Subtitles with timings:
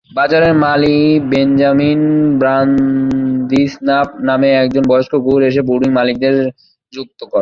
[0.09, 0.97] বাজারের মালি
[1.31, 2.01] বেঞ্জামিন
[2.39, 6.35] ব্রানডিসনাপ নামে এক বয়স্ক কুকুর এসে পুডিং মালিকদের
[6.93, 7.29] মুক্ত করে।